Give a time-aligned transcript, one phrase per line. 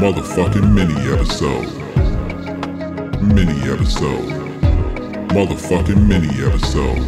[0.00, 1.66] Motherfucking mini episode.
[3.22, 4.30] Mini episode.
[5.28, 7.02] Motherfucking mini episode.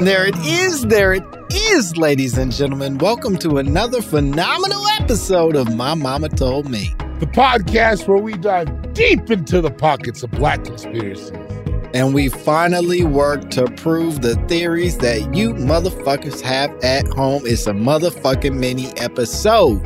[0.00, 0.82] There it is.
[0.86, 1.22] There it
[1.52, 2.98] is, ladies and gentlemen.
[2.98, 6.96] Welcome to another phenomenal episode of My Momma Told Me.
[7.20, 11.30] The podcast where we dive deep into the pockets of black conspiracies.
[11.96, 17.44] And we finally worked to prove the theories that you motherfuckers have at home.
[17.46, 19.80] It's a motherfucking mini episode.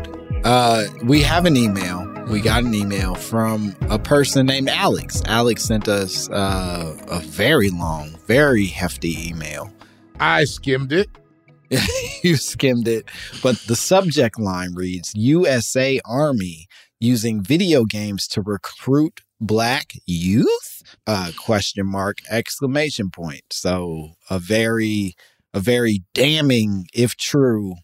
[0.45, 2.05] Uh, we have an email.
[2.29, 5.23] We got an email from a person named Alex.
[5.27, 9.73] Alex sent us uh, a very long, very hefty email.
[10.19, 11.09] I skimmed it.
[12.25, 13.09] you skimmed it,
[13.41, 16.67] but the subject line reads USA Army
[16.99, 20.70] using video games to recruit black youth
[21.11, 23.45] uh question mark exclamation point.
[23.51, 25.15] So a very
[25.53, 27.75] a very damning if true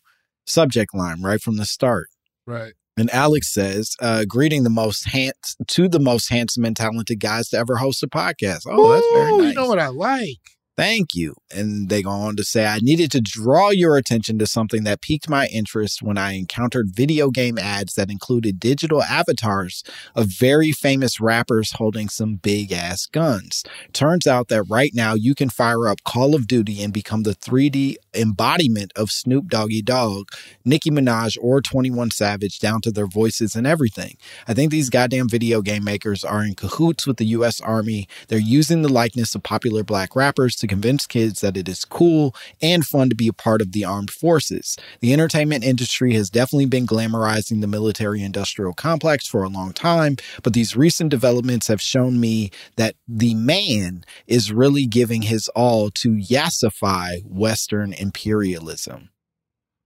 [0.46, 2.06] subject line right from the start.
[2.46, 2.74] Right.
[2.96, 7.48] and alex says uh greeting the most hands to the most handsome and talented guys
[7.50, 8.62] to ever host a podcast.
[8.66, 10.44] Oh that's very nice You know what I like?
[10.76, 11.34] Thank you.
[11.50, 15.00] And they go on to say, I needed to draw your attention to something that
[15.00, 19.82] piqued my interest when I encountered video game ads that included digital avatars
[20.14, 23.64] of very famous rappers holding some big ass guns.
[23.94, 27.34] Turns out that right now you can fire up Call of Duty and become the
[27.34, 30.28] 3D embodiment of Snoop Doggy Dogg,
[30.62, 34.18] Nicki Minaj, or 21 Savage down to their voices and everything.
[34.46, 38.08] I think these goddamn video game makers are in cahoots with the US Army.
[38.28, 42.34] They're using the likeness of popular black rappers to convince kids that it is cool
[42.60, 44.76] and fun to be a part of the armed forces.
[45.00, 50.16] The entertainment industry has definitely been glamorizing the military industrial complex for a long time,
[50.42, 55.90] but these recent developments have shown me that the man is really giving his all
[55.90, 59.10] to yassify Western imperialism.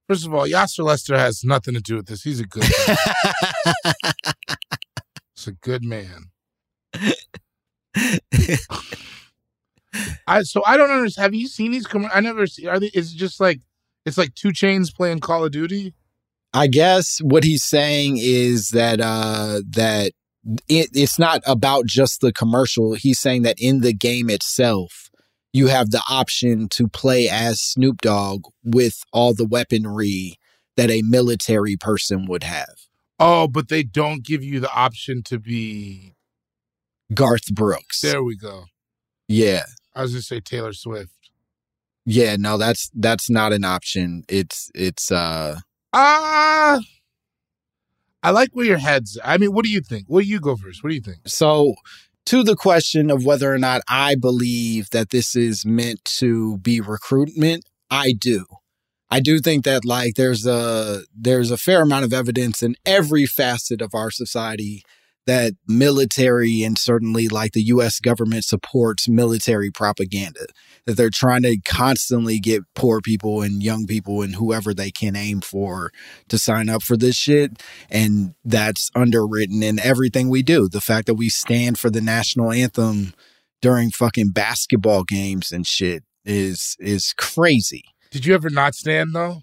[0.08, 2.24] First of all, Yasser Lester has nothing to do with this.
[2.24, 2.96] He's a good man.
[5.36, 6.30] He's a good man.
[10.26, 11.24] I so I don't understand.
[11.24, 11.86] Have you seen these?
[11.86, 12.66] Com- I never see.
[12.66, 12.90] Are they?
[12.94, 13.60] Is it just like
[14.06, 15.94] it's like 2 Chainz playing Call of Duty?
[16.52, 20.12] I guess what he's saying is that uh that
[20.68, 22.94] it, it's not about just the commercial.
[22.94, 25.10] He's saying that in the game itself,
[25.52, 30.38] you have the option to play as Snoop Dogg with all the weaponry
[30.76, 32.74] that a military person would have.
[33.18, 36.14] Oh, but they don't give you the option to be.
[37.12, 38.00] Garth Brooks.
[38.00, 38.66] There we go.
[39.28, 39.64] Yeah.
[39.94, 41.12] I was gonna say Taylor Swift.
[42.06, 44.24] Yeah, no, that's that's not an option.
[44.28, 45.60] It's it's uh
[45.92, 46.78] Ah,
[48.22, 49.18] I like where your head's.
[49.24, 50.04] I mean, what do you think?
[50.08, 50.82] What do you go first?
[50.82, 51.18] What do you think?
[51.26, 51.74] So,
[52.26, 56.80] to the question of whether or not I believe that this is meant to be
[56.80, 58.44] recruitment, I do.
[59.10, 63.26] I do think that like there's a there's a fair amount of evidence in every
[63.26, 64.84] facet of our society
[65.30, 70.46] that military and certainly like the US government supports military propaganda.
[70.86, 75.14] That they're trying to constantly get poor people and young people and whoever they can
[75.14, 75.92] aim for
[76.30, 77.62] to sign up for this shit.
[77.88, 80.68] And that's underwritten in everything we do.
[80.68, 83.14] The fact that we stand for the national anthem
[83.62, 87.84] during fucking basketball games and shit is is crazy.
[88.10, 89.42] Did you ever not stand though?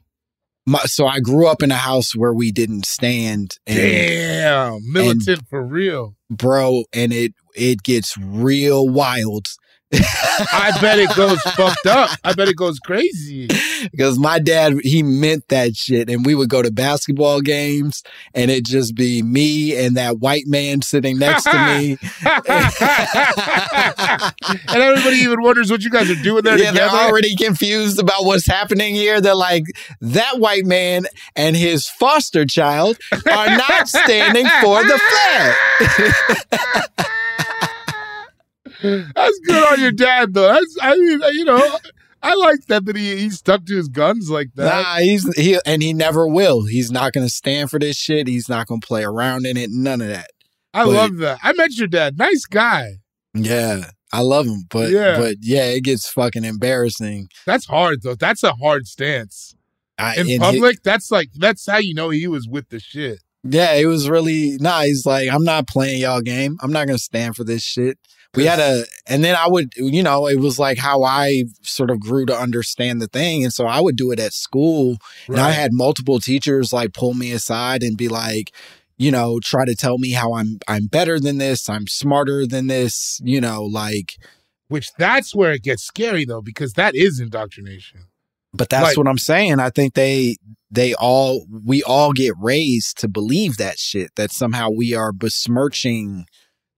[0.70, 3.56] My, so I grew up in a house where we didn't stand.
[3.66, 6.16] And, Damn, militant for real.
[6.30, 9.48] bro, and it it gets real wild
[9.94, 12.10] I bet it goes fucked up.
[12.24, 13.48] I bet it goes crazy.
[13.92, 16.10] because my dad he meant that shit.
[16.10, 18.04] And we would go to basketball games
[18.34, 21.98] and it just be me and that white man sitting next to me.
[24.70, 28.26] And everybody even wonders what you guys are doing there yeah they're already confused about
[28.26, 29.22] what's happening here.
[29.22, 29.64] They're like
[30.02, 31.06] that white man
[31.36, 37.08] and his foster child are not standing for the flag
[38.82, 40.48] That's good on your dad, though.
[40.54, 41.78] That's I mean, you know,
[42.22, 44.66] I like that that he he stuck to his guns like that.
[44.84, 48.50] nah he's he and he never will he's not gonna stand for this shit he's
[48.50, 50.32] not gonna play around in it none of that
[50.74, 51.40] I but- love that.
[51.44, 52.18] I met your dad.
[52.18, 52.94] Nice guy.
[53.34, 55.18] yeah I love him, but Yeah.
[55.20, 57.30] but yeah, it gets fucking embarrassing.
[57.46, 58.16] That's hard though.
[58.16, 59.54] That's a hard stance
[59.98, 60.82] I, in and he- public.
[60.84, 63.20] that's like that's how you know he was with the shit.
[63.50, 64.58] Yeah, it was really.
[64.58, 66.58] He's like, I'm not playing y'all game.
[66.62, 67.98] I'm not gonna stand for this shit.
[68.36, 71.90] We had a, and then I would, you know, it was like how I sort
[71.90, 74.98] of grew to understand the thing, and so I would do it at school,
[75.28, 78.52] and I had multiple teachers like pull me aside and be like,
[78.98, 82.68] you know, try to tell me how I'm I'm better than this, I'm smarter than
[82.68, 84.18] this, you know, like.
[84.68, 88.02] Which that's where it gets scary though, because that is indoctrination.
[88.58, 89.60] But that's Like- what I'm saying.
[89.60, 90.38] I think they
[90.70, 96.26] they all we all get raised to believe that shit that somehow we are besmirching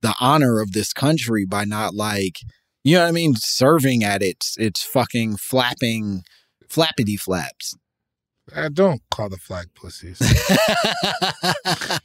[0.02, 2.38] the honor of this country by not like
[2.84, 6.24] you know what I mean serving at its its fucking flapping
[6.70, 7.76] flappity flaps.
[8.56, 10.20] I don't call the flag pussies.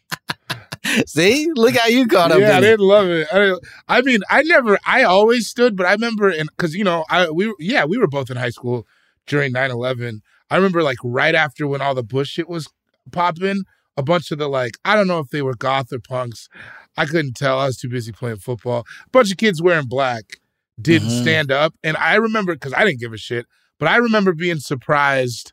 [1.06, 2.38] See, look how you caught up.
[2.40, 3.26] yeah, I didn't love it.
[3.32, 6.84] I, didn't- I mean, I never, I always stood, but I remember, and because you
[6.84, 8.86] know, I we yeah, we were both in high school
[9.26, 10.20] during 9-11.
[10.50, 12.68] I remember like right after when all the Bush shit was
[13.12, 13.64] popping,
[13.96, 16.48] a bunch of the like, I don't know if they were goth or punks.
[16.96, 17.58] I couldn't tell.
[17.58, 18.80] I was too busy playing football.
[19.06, 20.38] A bunch of kids wearing black
[20.80, 21.22] didn't Mhm.
[21.22, 23.46] stand up, and I remember because I didn't give a shit,
[23.78, 25.52] but I remember being surprised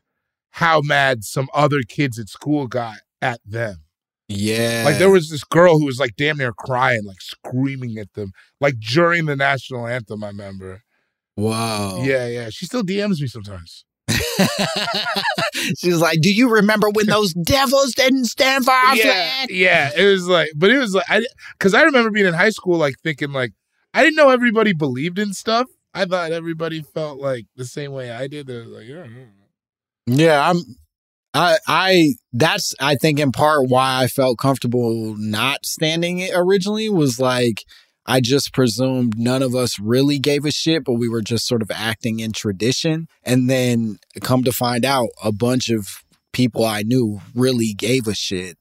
[0.50, 3.76] how mad some other kids at school got at them.
[4.28, 8.12] Yeah, Like there was this girl who was like damn near crying, like screaming at
[8.14, 10.24] them, like during the national anthem.
[10.24, 10.82] I remember.
[11.34, 12.02] Whoa.
[12.04, 12.50] Yeah, yeah.
[12.50, 13.84] She still DMs me sometimes.
[15.78, 19.90] She's like, "Do you remember when those devils didn't stand for our yeah, flag?" yeah.
[19.96, 21.24] It was like, but it was like, I
[21.58, 23.52] because I remember being in high school, like thinking like
[23.94, 25.68] I didn't know everybody believed in stuff.
[25.94, 28.46] I thought everybody felt like the same way I did.
[28.46, 29.24] They were like, yeah, yeah.
[30.06, 30.56] Yeah, I'm
[31.34, 36.88] I I that's I think in part why I felt comfortable not standing it originally
[36.88, 37.64] was like
[38.04, 41.62] I just presumed none of us really gave a shit, but we were just sort
[41.62, 43.06] of acting in tradition.
[43.22, 45.86] And then come to find out a bunch of
[46.32, 48.58] people I knew really gave a shit.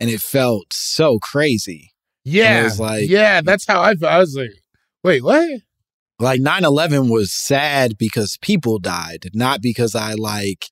[0.00, 1.90] And it felt so crazy.
[2.24, 3.40] yeah, was like- yeah.
[3.42, 4.12] That's how I felt.
[4.12, 4.52] I was like,
[5.02, 5.60] wait, what?
[6.20, 10.66] Like 9 11 was sad because people died, not because I like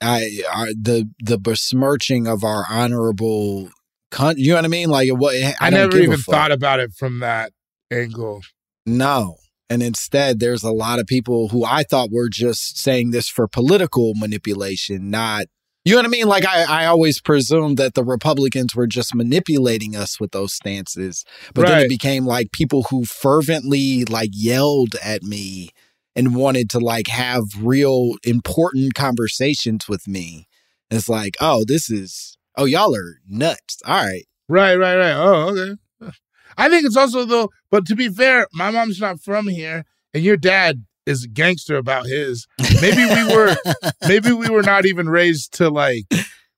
[0.00, 3.70] I, I the the besmirching of our honorable
[4.16, 4.88] con- you know what I mean?
[4.88, 7.52] Like what I, I, never even thought about it from that
[7.92, 8.42] angle.
[8.86, 9.36] No.
[9.68, 13.46] And instead there's a lot of people who I thought were just saying this for
[13.46, 15.46] political manipulation, not
[15.84, 16.26] you know what I mean?
[16.26, 21.24] Like I, I always presumed that the Republicans were just manipulating us with those stances.
[21.54, 25.68] But then it became like people who fervently like yelled at me
[26.16, 30.48] and wanted to like have real important conversations with me.
[30.90, 33.80] It's like, oh, this is oh, y'all are nuts.
[33.84, 34.24] All right.
[34.48, 35.12] Right, right, right.
[35.12, 35.76] Oh, okay.
[36.58, 39.84] I think it's also though, but to be fair, my mom's not from here,
[40.14, 42.46] and your dad is a gangster about his.
[42.80, 43.56] Maybe we were,
[44.08, 46.06] maybe we were not even raised to like,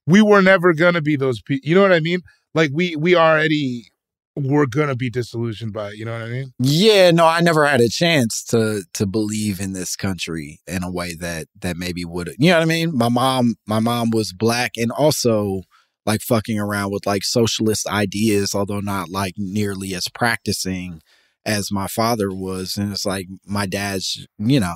[0.07, 1.67] we were never gonna be those people.
[1.67, 2.21] You know what I mean?
[2.53, 3.91] Like we we already
[4.35, 5.95] were gonna be disillusioned by it.
[5.95, 6.53] You know what I mean?
[6.59, 10.91] Yeah, no, I never had a chance to to believe in this country in a
[10.91, 12.97] way that that maybe would you know what I mean?
[12.97, 15.63] My mom my mom was black and also
[16.09, 21.01] like fucking around with like socialist ideas, although not like nearly as practicing
[21.45, 22.77] as my father was.
[22.77, 24.73] And it's like my dad's, you know,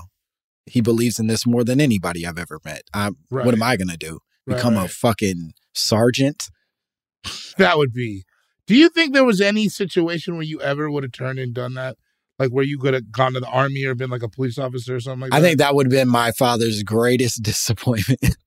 [0.68, 2.84] he believes in this more than anybody I've ever met.
[2.94, 3.46] I, Right.
[3.48, 4.20] What am I gonna do?
[4.46, 6.50] Right, Become a fucking sergeant?
[7.58, 8.26] That would be.
[8.68, 11.74] Do you think there was any situation where you ever would have turned and done
[11.74, 11.98] that?
[12.38, 14.98] Like where you could have gone to the army or been like a police officer
[14.98, 15.48] or something like I that?
[15.48, 18.38] think that would have been my father's greatest disappointment.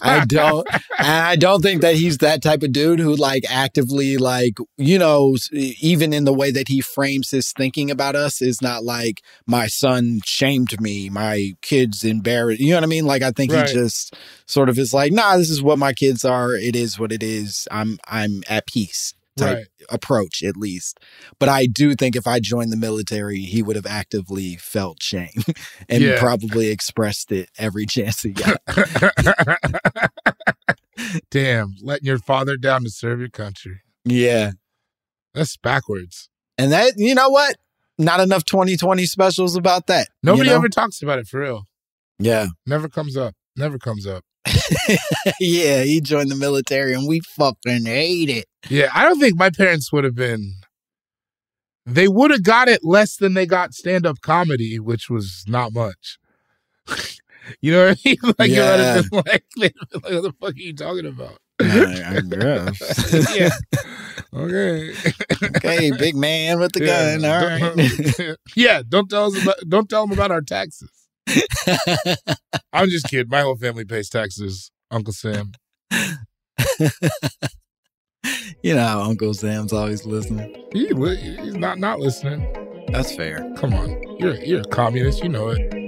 [0.00, 0.66] I don't,
[0.98, 4.98] and I don't think that he's that type of dude who like actively like, you
[4.98, 9.22] know, even in the way that he frames his thinking about us is not like
[9.46, 12.60] my son shamed me, my kids embarrassed.
[12.60, 13.06] You know what I mean?
[13.06, 13.68] Like, I think Right.
[13.68, 14.14] he just
[14.46, 16.54] sort of is like, nah, this is what my kids are.
[16.54, 17.66] It is what it is.
[17.70, 19.66] I'm, I'm at peace type Right.
[19.90, 20.98] approach at least.
[21.38, 25.30] But I do think if I joined the military, he would have actively felt shame
[25.88, 26.18] and Yeah.
[26.18, 28.58] probably expressed it every chance he got.
[31.30, 33.80] Damn, letting your father down to serve your country.
[34.04, 34.52] yeah.
[35.34, 36.28] That's backwards.
[36.56, 37.56] And that, you know what?
[37.98, 40.08] Not enough 2020 specials about that.
[40.22, 40.56] you Nobody know?
[40.56, 41.64] ever talks about it for real.
[42.18, 42.46] Yeah.
[42.66, 43.34] Never comes up.
[43.58, 44.24] Never comes up.
[45.40, 48.46] yeah, he joined the military and we fucking hate it.
[48.70, 50.54] Yeah, I don't think my parents would have been.
[51.84, 55.72] They would have got it less than they got stand up comedy, which was not
[55.72, 56.18] much.
[57.60, 58.16] you know what I mean?
[58.38, 61.38] Like, it would have been like, like, what the fuck are you talking about?
[61.60, 63.36] I, I guess.
[63.36, 63.50] yeah.
[64.32, 64.92] Okay.
[65.56, 67.16] okay, big man with the Yeah.
[67.18, 67.24] gun.
[67.24, 68.36] All right.
[68.54, 70.90] Yeah, don't tell us about don't tell them about our taxes.
[72.72, 73.28] I'm just kidding.
[73.28, 75.52] My whole family pays taxes, Uncle Sam.
[78.62, 80.54] you know how Uncle Sam's always listening.
[80.72, 82.46] He, he's not not listening.
[82.88, 83.50] That's fair.
[83.56, 84.00] Come on.
[84.18, 85.87] You're you're a communist, you know it.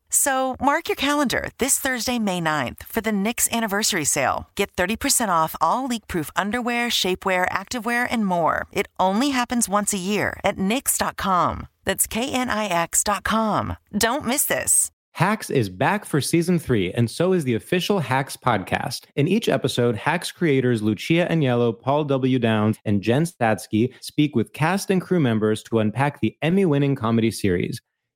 [0.11, 4.49] So mark your calendar this Thursday, May 9th for the Knix anniversary sale.
[4.55, 8.67] Get 30% off all leak-proof underwear, shapewear, activewear, and more.
[8.71, 11.67] It only happens once a year at Knix.com.
[11.85, 13.77] That's K-N-I-X.com.
[13.97, 14.91] Don't miss this.
[15.13, 19.05] Hacks is back for season three, and so is the official Hacks podcast.
[19.15, 22.39] In each episode, Hacks creators Lucia Aniello, Paul W.
[22.39, 26.95] Downs, and Jen Statsky speak with cast and crew members to unpack the Emmy winning
[26.95, 27.81] comedy series.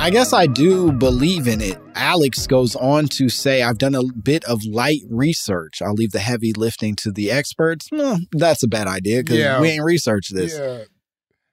[0.00, 1.78] I, guess I do believe in it.
[1.94, 5.82] Alex goes on to say, I've done a bit of light research.
[5.82, 7.88] I'll leave the heavy lifting to the experts.
[7.94, 9.60] Hmm, that's a bad idea because Yeah.
[9.60, 10.56] we ain't researched this.
[10.58, 10.84] Yeah.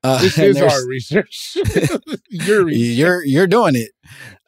[0.03, 1.57] Uh, This is our research.
[2.29, 2.97] Your research.
[2.97, 3.91] You're you're doing it.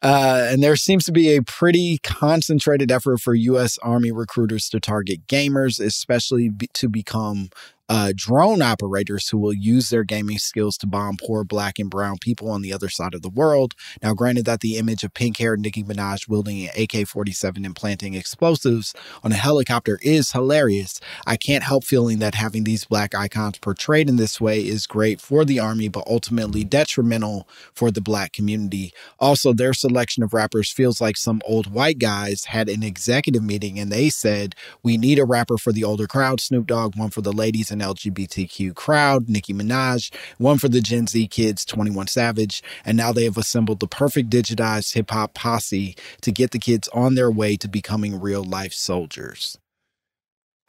[0.02, 3.76] Uh, and there seems to be a pretty concentrated effort for U.S.
[3.82, 7.50] Army recruiters to target gamers, especially be, to become
[7.90, 12.16] uh, drone operators who will use their gaming skills to bomb poor black and brown
[12.18, 13.74] people on the other side of the world.
[14.00, 18.94] Now, granted that the image of pink-haired Nicki Minaj wielding an AK-47 and planting explosives
[19.24, 24.08] on a helicopter is hilarious, I can't help feeling that having these black icons portrayed
[24.08, 28.92] in this way is great for the army, but ultimately detrimental for the black community.
[29.18, 33.80] Also, their selection of rappers feels like some old white guys had an executive meeting
[33.80, 34.54] and they said,
[34.84, 37.79] We need a rapper for the older crowd, Snoop Dogg, one for the ladies and
[37.80, 42.62] LGBTQ crowd, Nicki Minaj, one for the Gen Z kids, 21 Savage.
[42.84, 46.88] And now they have assembled the perfect digitized hip hop posse to get the kids
[46.88, 49.58] on their way to becoming real life soldiers.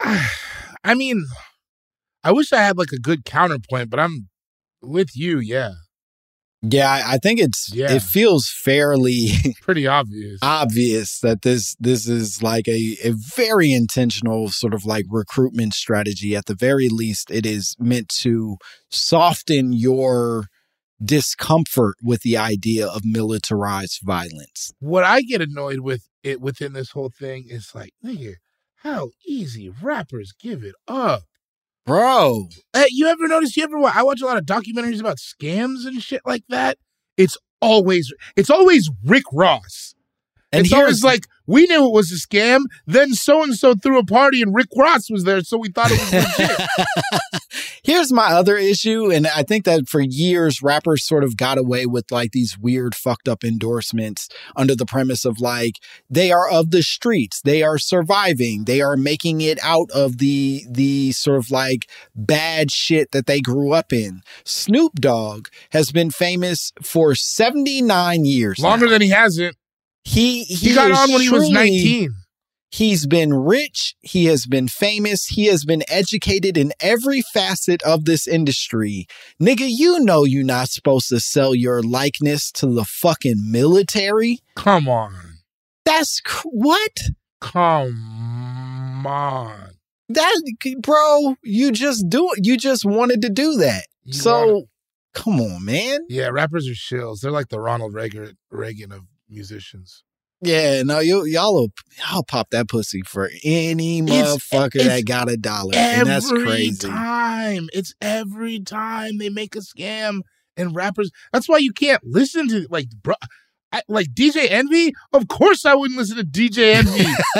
[0.00, 1.24] I mean,
[2.24, 4.28] I wish I had like a good counterpoint, but I'm
[4.80, 5.38] with you.
[5.38, 5.72] Yeah,
[6.62, 7.92] Yeah, I think it's Yeah.
[7.92, 9.30] it feels fairly
[9.62, 10.38] pretty obvious.
[10.42, 16.36] obvious that this this is like a, a very intentional sort of like recruitment strategy.
[16.36, 18.56] At the very least, it is meant to
[18.90, 20.46] soften your
[21.04, 24.72] discomfort with the idea of militarized violence.
[24.78, 28.34] what I get annoyed with it within this whole thing is like, nigga,
[28.76, 31.22] how easy rappers give it up.
[31.84, 33.56] Bro, Hey, you ever notice?
[33.56, 33.78] You ever?
[33.78, 36.78] wa- I watch a lot of documentaries about scams and shit like that.
[37.16, 39.94] It's always, it's always Rick Ross.
[40.52, 42.62] And it's always here's- like we knew it was a scam.
[42.86, 45.90] Then so and so threw a party and Rick Ross was there, so we thought
[45.90, 46.68] it was legit.
[47.84, 51.84] Here's my other issue, and I think that for years rappers sort of got away
[51.84, 55.74] with like these weird fucked up endorsements under the premise of like
[56.08, 60.64] they are of the streets, they are surviving, they are making it out of the
[60.70, 64.22] the sort of like bad shit that they grew up in.
[64.44, 68.60] Snoop Dogg has been famous for 79 years.
[68.60, 68.92] Longer now.
[68.92, 69.56] than he hasn't.
[70.04, 72.10] He He, got on when he was nineteen.
[72.70, 73.94] He's been rich.
[74.00, 75.26] He has been famous.
[75.26, 79.06] He has been educated in every facet of this industry.
[79.40, 84.38] Nigga, you know you're not supposed to sell your likeness to the fucking military.
[84.56, 85.14] Come on,
[85.84, 86.96] That's cr- what?
[87.40, 89.70] come on.
[90.08, 90.42] That,
[90.80, 92.46] bro, you just do it.
[92.46, 93.84] You just wanted to do that.
[94.04, 94.64] You so, wanna-
[95.14, 96.00] come on, man.
[96.08, 97.20] Yeah, rappers are shills.
[97.20, 100.04] They're like the Ronald Reagan, Reagan of musicians.
[100.44, 101.68] Yeah, no, you, y'all will,
[101.98, 105.74] y'all pop that pussy for any It's- motherfucker it's that got a dollar.
[105.76, 106.88] And that's every crazy.
[106.88, 107.68] time.
[107.72, 110.22] It's every time they make a scam
[110.56, 111.10] and rappers.
[111.32, 113.14] That's why you can't listen to like bro.
[113.72, 117.04] I, like DJ Envy, of course I wouldn't listen to DJ Envy.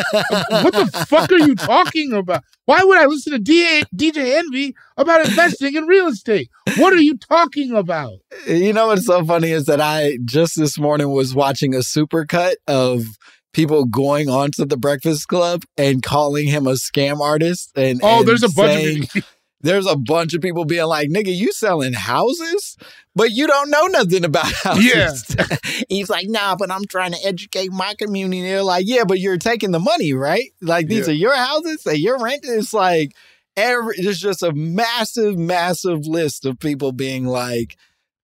[0.65, 2.43] what the fuck are you talking about?
[2.65, 6.49] Why would I listen to D- DJ Envy about investing in real estate?
[6.79, 8.19] What are you talking about?
[8.47, 12.55] You know what's so funny is that I just this morning was watching a supercut
[12.67, 13.05] of
[13.53, 17.71] people going onto the Breakfast Club and calling him a scam artist.
[17.77, 19.25] And Oh, and there's a bunch saying- of
[19.63, 22.77] there's a bunch of people being like, "Nigga, you selling houses,
[23.15, 25.57] but you don't know nothing about houses." Yeah.
[25.89, 29.21] He's like, "Nah, but I'm trying to educate my community." And they're like, "Yeah, but
[29.21, 30.51] you're taking the money, right?
[30.61, 31.13] Like these Yeah.
[31.15, 33.13] are your houses and you're renting." It's like
[33.57, 37.77] every there's just a massive, massive list of people being like,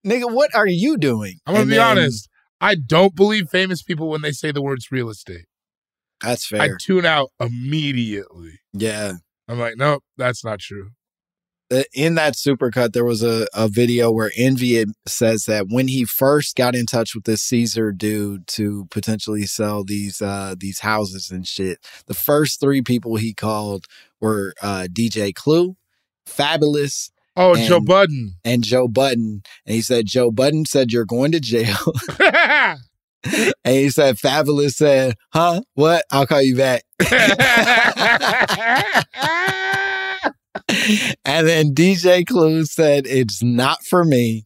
[0.06, 2.28] "Nigga, what are you doing?" I'm gonna And be then- honest.
[2.60, 5.44] I don't believe famous people when they say the words real estate.
[6.20, 6.60] That's fair.
[6.60, 8.58] I tune out immediately.
[8.72, 9.12] yeah.
[9.50, 10.90] I'm like, nope, that's not true.
[11.70, 16.04] Uh, in that supercut, there was a, a video where Envy says that when he
[16.04, 21.30] first got in touch with this Cesar dude to potentially sell these uh, these houses
[21.30, 23.84] and shit, the first three people he called
[24.20, 25.76] were uh, DJ Clue,
[26.26, 28.34] Fabolous, Oh, And- Joe Budden.
[28.44, 29.42] and Joe Budden.
[29.66, 31.76] And he said Joe Budden said you're going to jail,
[32.18, 32.78] and
[33.64, 35.60] he said Fabolous said, "Huh?
[35.74, 36.04] What?
[36.10, 36.82] I'll call you back."
[41.24, 44.44] and then DJ Clue said, It's not for me.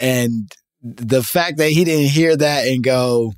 [0.00, 0.50] And
[0.82, 3.32] the fact that he didn't hear that and go,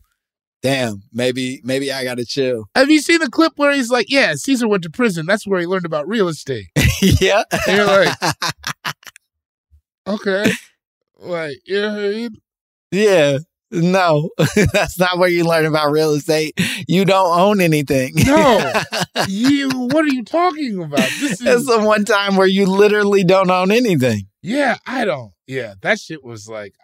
[0.63, 2.65] Damn, maybe, maybe I gotta chill.
[2.75, 5.25] Have you seen the clip where he's like, yeah, Cesar went to prison.
[5.25, 6.67] That's where he learned about real estate.
[7.03, 7.45] yeah.
[7.69, 8.17] And you're like,
[10.09, 10.51] okay.
[11.19, 12.29] Like, yeah,
[12.91, 13.39] yeah.
[13.71, 14.31] No,
[14.73, 16.59] that's not where you learn about real estate.
[16.87, 18.15] You don't own anything.
[18.27, 18.73] no.
[19.29, 21.01] You, what are you talking about?
[21.21, 24.29] This It's is, the one time where you literally don't own anything.
[24.43, 25.33] yeah, I don't.
[25.47, 26.75] Yeah, that shit was like,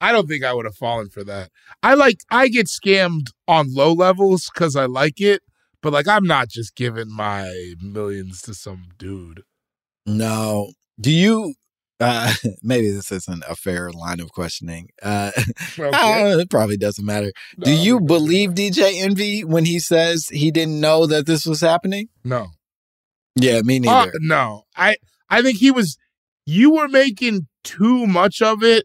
[0.00, 1.50] I don't think I would have fallen for that.
[1.82, 5.42] I like, I get scammed on low levels because I like it,
[5.82, 9.42] but like, I'm not just giving my millions to some dude.
[10.06, 10.72] No.
[11.00, 11.54] Do you
[12.04, 14.88] Uh, maybe this isn't a fair line of questioning.
[15.02, 15.30] Uh,
[15.78, 16.32] Okay.
[16.32, 17.32] uh, it probably doesn't matter.
[17.56, 21.60] No, Do you believe DJ Envy when he says he didn't know that this was
[21.60, 22.08] happening?
[22.24, 22.48] No.
[23.36, 24.12] Yeah, me Uh, neither.
[24.20, 24.62] no.
[24.76, 24.96] I
[25.28, 25.96] I think he was
[26.46, 28.84] you were making too much of it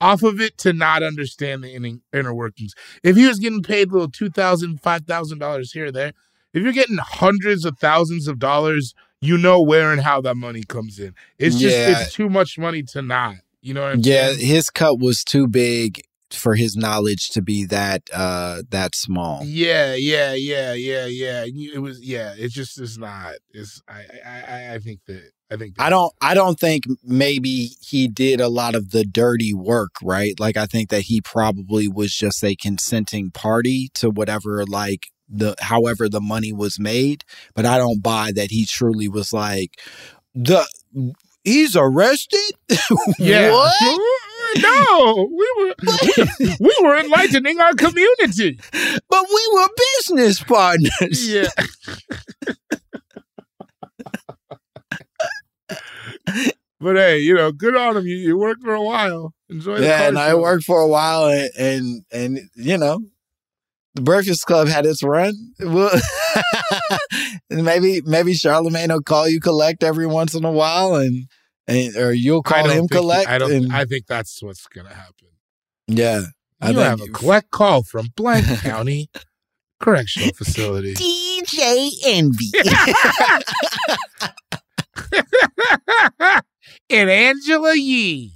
[0.00, 2.74] off of it to not understand the inner, inner workings.
[3.02, 6.12] If he was getting paid little two thousand, five thousand dollars here or there,
[6.52, 8.92] if you're getting hundreds of thousands of dollars,
[9.24, 11.14] you know where and how that money comes in.
[11.38, 12.00] It's just Yeah.
[12.02, 13.36] it's too much money to not.
[13.62, 14.46] You know what I'm yeah, saying?
[14.46, 19.42] his cut was too big for his knowledge to be that uh that small.
[19.44, 21.44] Yeah, yeah, yeah, yeah, yeah.
[21.46, 22.34] It was yeah.
[22.36, 23.34] It just is not.
[23.52, 27.70] It's I I I, I think that I think I don't I don't think maybe
[27.80, 30.38] he did a lot of the dirty work, right?
[30.40, 35.54] Like I think that he probably was just a consenting party to whatever like the
[35.60, 39.80] however the money was made, but I don't buy that he truly was like
[40.34, 40.66] the
[41.44, 42.52] he's arrested?
[43.18, 43.52] Yeah.
[43.52, 44.00] what?
[44.62, 45.74] No, we were
[46.60, 48.60] we were enlightening our community.
[48.72, 51.28] But we were business partners.
[51.28, 51.48] Yeah.
[56.80, 58.06] but hey, you know, good on him.
[58.06, 59.34] You, you worked for a while.
[59.48, 63.00] Enjoy Yeah, and I worked for a while, and and, and you know,
[63.94, 65.34] the Breakfast Club had its run.
[65.60, 65.90] Well,
[67.50, 71.26] maybe maybe Charlemagne will call you collect every once in a while, and
[71.66, 73.28] and or you'll call him think he- collect.
[73.28, 73.52] I don't.
[73.52, 75.28] and- I think that's what's gonna happen.
[75.86, 76.22] yeah,
[76.60, 79.10] I You think have a collect call from Blank County
[79.80, 80.94] Correctional Facility.
[81.54, 82.50] DJ Envy.
[86.90, 88.32] and Angela Yee.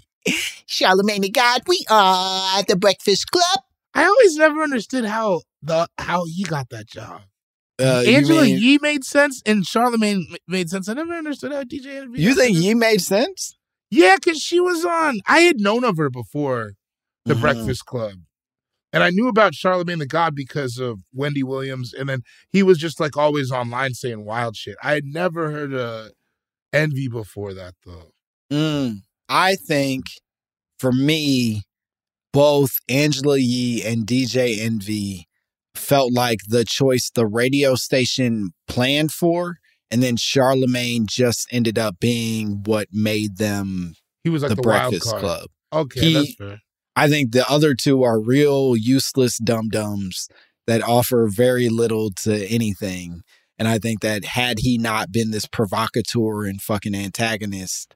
[0.67, 3.61] Charlemagne the God, we are at the Breakfast Club.
[3.99, 7.23] I always never understood how the how he got that job.
[7.81, 10.89] Uh, Angela mean- Yee made sense and Charlemagne m- made sense.
[10.89, 12.21] I never understood how DJ Envy.
[12.23, 12.63] You think that.
[12.63, 13.57] Yee made sense?
[13.91, 15.21] Yeah, because she was on.
[15.27, 16.73] I had known of her before
[17.25, 17.41] the Mhm.
[17.41, 18.19] Breakfast Club.
[18.93, 21.93] And I knew about Charlemagne the God because of Wendy Williams.
[21.93, 24.77] And then he was just like always online saying wild shit.
[24.83, 26.13] I had never heard of
[26.73, 28.11] Envy before that, though.
[28.53, 30.05] Mm, I think
[30.79, 31.63] for me,
[32.33, 35.27] both Angela Yee and DJ Envy
[35.75, 39.59] felt like the choice the radio station planned for.
[39.91, 44.63] And then Charlemagne just ended up being what made them He was like the, the,
[44.63, 45.17] Breakfast.
[45.17, 45.47] Club.
[45.73, 46.61] Okay, He- that's fair.
[46.95, 50.29] I think the other two are real useless dum dums
[50.67, 53.23] that offer very little to anything.
[53.57, 57.95] And I think that had he not been this provocateur and fucking antagonist,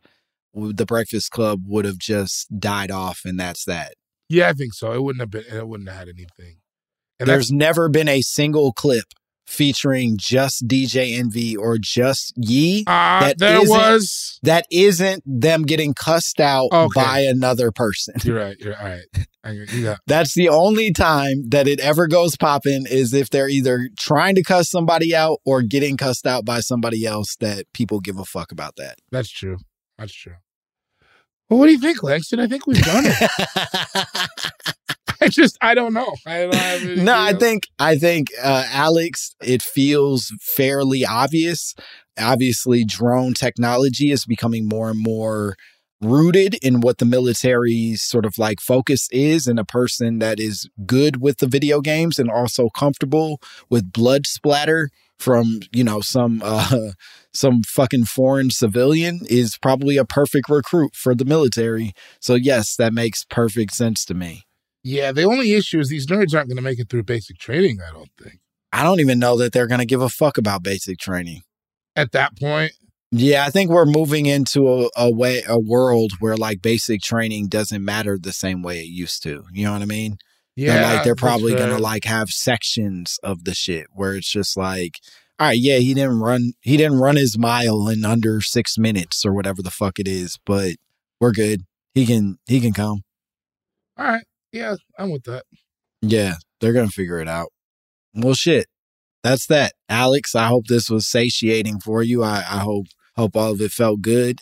[0.54, 3.94] the Breakfast Club would have just died off, and that's that.
[4.32, 4.92] Yeah, I think so.
[4.92, 5.44] It wouldn't have been.
[5.54, 6.56] It wouldn't have had anything.
[7.20, 9.04] And There's never been a single clip
[9.46, 12.84] featuring just DJ Envy or just Yee.
[12.86, 14.38] uh, that there was.
[14.42, 17.00] That isn't them getting cussed out Okay.
[17.00, 18.14] by another person.
[18.24, 18.56] You're right.
[18.58, 19.02] You're all right.
[19.82, 24.36] Got, That's the only time that it ever goes popping is if they're either trying
[24.36, 28.24] to cuss somebody out or getting cussed out by somebody else that people give a
[28.24, 28.98] fuck about that.
[29.10, 29.58] that's true.
[29.98, 30.34] That's true.
[31.52, 32.40] Well, what do you think, Langston?
[32.40, 33.30] I think we've done it.
[35.20, 36.14] I just, I don't know.
[36.26, 37.38] I don't any, no, I you know.
[37.38, 41.74] think I think uh, Alex, it feels fairly obvious.
[42.18, 45.56] Obviously, drone technology is becoming more and more
[46.00, 50.70] rooted in what the military's sort of like focus is, and a person that is
[50.86, 56.40] good with the video games and also comfortable with blood splatter from you know some
[56.44, 56.90] uh
[57.32, 62.92] some fucking foreign civilian is probably a perfect recruit for the military so yes that
[62.92, 64.42] makes perfect sense to me
[64.84, 67.78] Yeah, the only issue is these nerds aren't going to make it through basic training.
[67.80, 68.40] I don't think
[68.72, 71.42] I don't even know that they're going to give a fuck about basic training.
[71.94, 72.72] at that point.
[73.12, 77.48] Yeah, I think we're moving into a, a way a world where like basic training
[77.48, 79.44] doesn't matter the same way it used to.
[79.52, 80.16] You know what I mean?
[80.54, 84.56] Yeah, And, like they're probably gonna like have sections of the shit where it's just
[84.56, 84.98] like,
[85.38, 89.24] all right, yeah, he didn't run he didn't run his mile in under six minutes
[89.24, 90.74] or whatever the fuck it is, but
[91.20, 91.62] we're good.
[91.94, 93.02] He can he can come.
[93.96, 94.24] All right.
[94.52, 95.44] Yeah, I'm with that.
[96.02, 97.48] Yeah, they're gonna figure it out.
[98.14, 98.66] Well, shit.
[99.22, 100.34] That's that, Alex.
[100.34, 102.22] I hope this was satiating for you.
[102.24, 102.86] I, I hope
[103.16, 104.40] hope all of it felt good.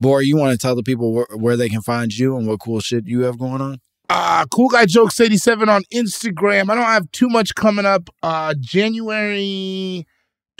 [0.00, 2.60] Boy, you want to tell the people where, where they can find you and what
[2.60, 3.80] cool shit you have going on?
[4.14, 6.68] Uh, cool guy jokes 87 on Instagram.
[6.68, 8.10] I don't have too much coming up.
[8.22, 10.06] Uh, January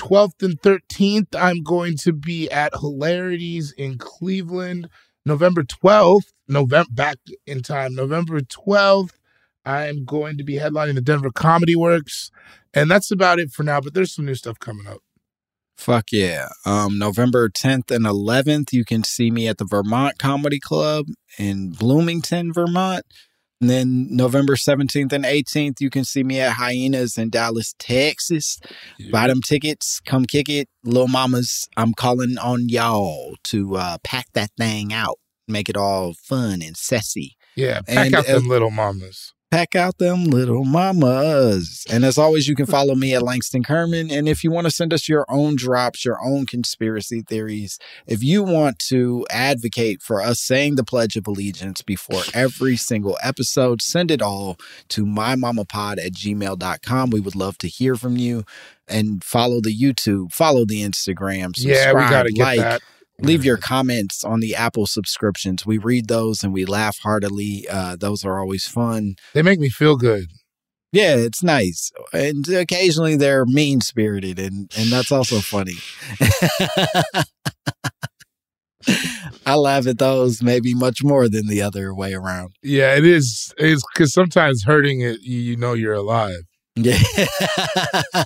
[0.01, 4.88] 12th and 13th, I'm going to be at Hilarities in Cleveland.
[5.27, 7.95] November 12th, November back in time.
[7.95, 9.12] November 12th,
[9.67, 12.31] I'm going to be headlining the Denver Comedy Works,
[12.73, 13.83] and that's about it for now.
[13.83, 15.03] But there's some new stuff coming up.
[15.77, 16.49] Fuck yeah.
[16.65, 21.05] Um, November 10th and 11th, you can see me at the Vermont Comedy Club
[21.38, 23.05] in Bloomington, Vermont.
[23.62, 28.59] And then November 17th and 18th, you can see me at Hyenas in Dallas, Texas.
[29.12, 30.68] Buy them tickets, come kick it.
[30.83, 36.12] Little mamas, I'm calling on y'all to uh, pack that thing out, make it all
[36.12, 37.37] fun and sassy.
[37.55, 39.33] Yeah, pack And, out them uh, little mamas.
[39.53, 41.85] Pack out them little mamas.
[41.91, 44.11] And as always, you can follow me at Langston Kerman.
[44.11, 48.23] And if you want to send us your own drops, your own conspiracy theories, if
[48.25, 53.83] you want to advocate for us saying the Pledge of Allegiance before every single episode,
[53.83, 54.57] send it all
[54.88, 57.11] to mymommapod at gmail.com.
[57.11, 58.45] We would love to hear from you.
[58.88, 62.83] And follow the YouTube, follow the Instagram, subscribe, Yeah, we gotta get like, that.
[63.20, 65.64] Leave your comments on the Apple subscriptions.
[65.64, 67.66] We read those and we laugh heartily.
[67.70, 69.14] Uh, those are always fun.
[69.33, 70.27] They make me feel good.
[70.92, 71.90] Yeah, it's nice.
[72.12, 75.77] And occasionally they're mean spirited and, and that's also funny.
[79.46, 82.55] I laugh at those maybe much more than the other way around.
[82.62, 83.55] Yeah, it is.
[83.57, 86.40] It's because sometimes hurting it, you, know you're alive.
[86.75, 86.98] Yeah.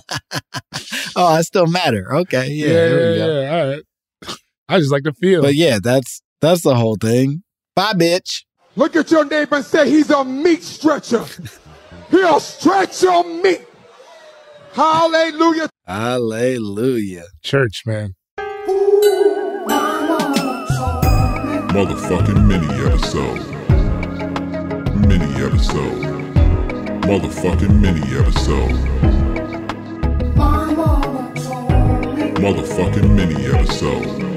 [1.15, 2.13] oh, I still matter.
[2.15, 2.49] Okay.
[2.49, 2.67] Yeah.
[2.67, 3.41] yeah, there we go.
[3.41, 3.49] yeah.
[3.49, 3.83] All right.
[4.69, 5.41] I just like to feel.
[5.41, 7.43] But yeah, that's that's the whole thing.
[7.75, 8.43] Bye, bitch.
[8.75, 11.25] Look at your neighbor and say he's a meat stretcher.
[12.11, 13.61] He'll stretch your meat.
[14.73, 15.69] Hallelujah.
[15.85, 17.25] Hallelujah.
[17.43, 18.13] Church, man.
[21.73, 23.39] Motherfucking mini episode.
[25.07, 26.03] Mini episode.
[27.03, 28.71] Motherfucking mini episode.
[32.37, 34.36] Motherfucking mini episode.